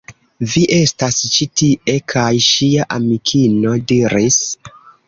Vi 0.53 0.61
estas 0.77 1.19
ĉi 1.35 1.47
tie! 1.61 1.99
kaj 2.15 2.27
ŝia 2.49 2.89
amikino 2.99 3.79
diris: 3.95 4.43